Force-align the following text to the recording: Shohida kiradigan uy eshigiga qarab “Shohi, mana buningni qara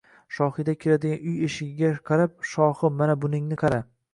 Shohida 0.35 0.73
kiradigan 0.85 1.27
uy 1.33 1.45
eshigiga 1.49 1.91
qarab 2.09 2.35
“Shohi, 2.55 2.93
mana 3.03 3.21
buningni 3.27 3.63
qara 3.65 3.85